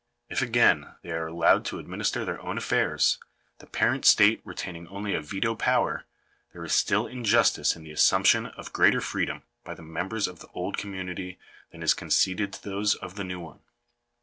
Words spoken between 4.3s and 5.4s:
retaining only a